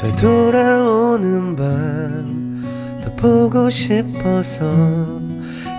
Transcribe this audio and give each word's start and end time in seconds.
되돌아오는 0.00 1.56
밤 1.56 2.40
더 3.02 3.14
보고 3.16 3.68
싶어서 3.70 5.20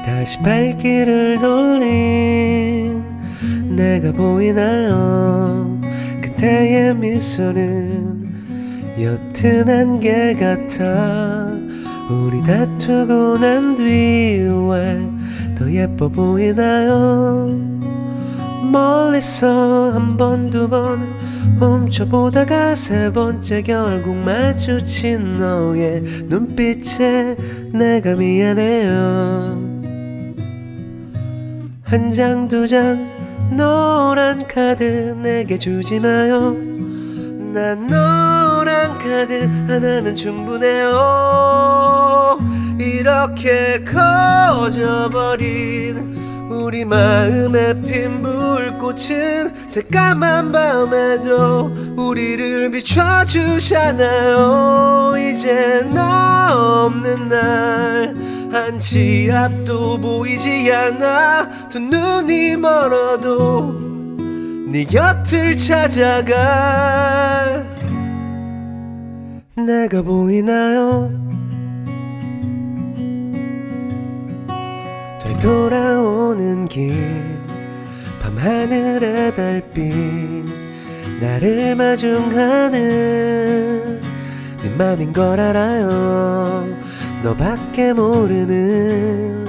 다시 0.05 0.37
발길을 0.39 1.39
돌린 1.39 3.03
내가 3.75 4.11
보이나요? 4.11 5.79
그때의 6.21 6.95
미소는 6.95 8.31
옅은 8.97 9.69
안개 9.69 10.35
같아 10.35 11.51
우리 12.09 12.41
다투고 12.43 13.37
난 13.39 13.75
뒤에 13.75 14.47
더 15.55 15.71
예뻐 15.71 16.09
보이나요? 16.09 17.47
멀리서 18.71 19.91
한 19.93 20.17
번 20.17 20.49
두번 20.49 20.99
훔쳐보다가 21.59 22.75
세 22.75 23.11
번째 23.11 23.61
결국 23.63 24.15
마주친 24.15 25.39
너의 25.39 26.01
눈빛에 26.27 27.35
내가 27.73 28.15
미안해요. 28.15 29.69
한 31.83 32.11
장 32.11 32.47
두 32.47 32.65
장 32.67 33.09
노란 33.51 34.47
카드 34.47 34.83
내게 35.21 35.57
주지 35.57 35.99
마요. 35.99 36.55
난 37.53 37.85
노란 37.87 38.97
카드 38.97 39.45
하나면 39.67 40.15
충분해요. 40.15 40.89
이렇게 42.79 43.83
커져버린 44.63 46.15
우리 46.61 46.85
마음에 46.85 47.73
핀 47.81 48.21
불꽃은 48.21 49.67
새까만 49.67 50.51
밤에도 50.51 51.71
우리를 51.97 52.69
비춰주잖아요 52.71 54.01
이제 55.17 55.81
너 55.93 56.85
없는 56.85 57.29
날 57.29 58.15
한 58.51 58.77
치 58.79 59.29
앞도 59.31 59.97
보이지 60.01 60.69
않아 60.73 61.47
두 61.69 61.79
눈이 61.79 62.57
멀어도 62.57 63.73
네 64.67 64.83
곁을 64.83 65.55
찾아가 65.55 67.63
내가 69.55 70.01
보이나요? 70.01 71.30
돌아오는 75.41 76.67
길 76.67 76.93
밤하늘의 78.21 79.35
달빛 79.35 80.45
나를 81.19 81.75
마중하는 81.75 82.79
네 84.61 84.69
맘인 84.77 85.11
걸 85.11 85.39
알아요. 85.39 86.67
너밖에 87.23 87.93
모르는 87.93 89.47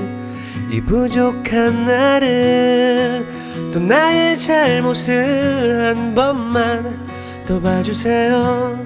이 0.70 0.80
부족한 0.80 1.84
나를 1.84 3.26
또 3.72 3.80
나의 3.80 4.38
잘못을 4.38 5.88
한 5.88 6.14
번만 6.14 6.98
더 7.46 7.60
봐주세요. 7.60 8.78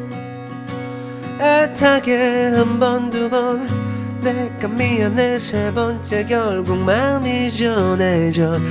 애타게 1.41 2.51
한 2.55 2.81
번 2.81 3.11
두번 3.11 3.86
내가 4.27 4.67
미안해 4.67 5.39
세 5.39 5.73
번째 5.73 6.27
결국 6.27 6.79
마음이 6.79 7.49
전해졌다면 7.53 8.67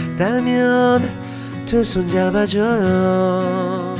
두 1.66 1.81
손 1.81 2.06
잡아줘요. 2.09 3.95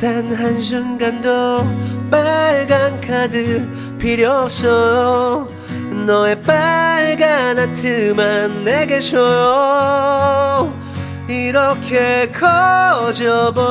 단 0.00 0.32
한순간도 0.32 1.66
빨간 2.10 2.98
카드 3.02 3.68
필요 3.98 4.30
없어 4.30 5.46
너의 6.06 6.40
빨간 6.42 7.58
하트만 7.58 8.64
내게 8.64 8.98
줘요. 9.00 10.72
이렇게 11.28 12.30
커져버린 12.32 13.64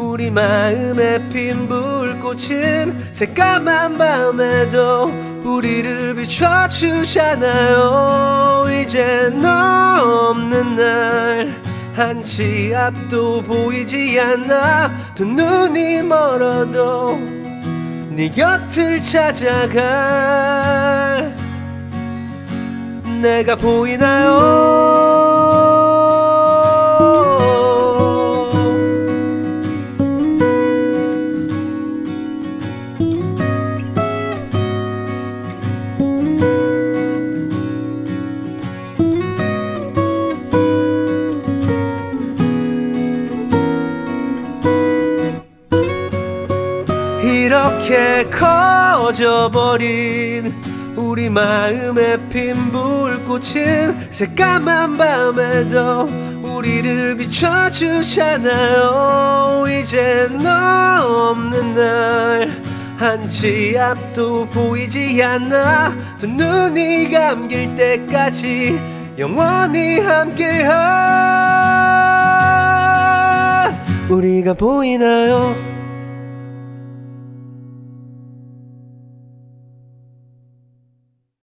우리 0.00 0.30
마음에 0.30 1.18
핀 1.28 1.68
불꽃은 1.68 3.12
새까만 3.12 3.98
밤에도 3.98 5.12
우리를 5.44 6.14
비춰주잖아요 6.16 8.64
이제 8.82 9.28
너 9.30 10.30
없는 10.30 10.76
날 10.76 11.60
한 11.96 12.22
치 12.22 12.72
앞도 12.74 13.42
보이지 13.42 14.18
않아 14.20 14.90
두 15.14 15.24
눈이 15.24 16.02
멀어도 16.02 17.18
네 18.10 18.28
곁을 18.30 19.00
찾아가 19.02 19.80
내가 23.20 23.56
보이나요? 23.56 25.09
이렇게 47.22 48.24
커져버린 48.30 49.80
우리 50.96 51.28
마음에 51.28 52.16
핀 52.28 52.72
불꽃은 52.72 54.10
새까만 54.10 54.96
밤에도 54.96 56.08
우리를 56.42 57.16
비춰주잖아요. 57.16 58.46
이제 59.68 60.28
너 60.42 61.30
없는 61.30 61.74
날 61.74 62.50
한치 62.96 63.78
앞도 63.78 64.46
보이지 64.46 65.22
않아. 65.22 65.94
두 66.18 66.26
눈이 66.26 67.10
감길 67.10 67.74
때까지 67.76 68.80
영원히 69.18 70.00
함께한 70.00 70.70
우리가 74.08 74.54
보이나요? 74.54 75.54